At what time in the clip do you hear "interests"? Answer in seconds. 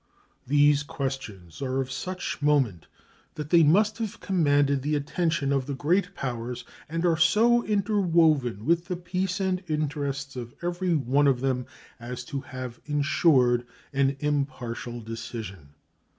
9.67-10.35